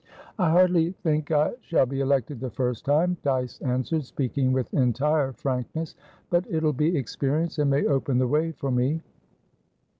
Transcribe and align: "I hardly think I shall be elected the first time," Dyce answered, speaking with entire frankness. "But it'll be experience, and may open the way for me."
"I 0.39 0.49
hardly 0.49 0.93
think 1.03 1.29
I 1.29 1.53
shall 1.61 1.85
be 1.85 1.99
elected 2.01 2.39
the 2.39 2.49
first 2.49 2.85
time," 2.85 3.17
Dyce 3.21 3.61
answered, 3.61 4.03
speaking 4.03 4.51
with 4.51 4.73
entire 4.73 5.31
frankness. 5.31 5.93
"But 6.31 6.43
it'll 6.49 6.73
be 6.73 6.97
experience, 6.97 7.59
and 7.59 7.69
may 7.69 7.85
open 7.85 8.17
the 8.17 8.27
way 8.27 8.51
for 8.51 8.71
me." 8.71 9.03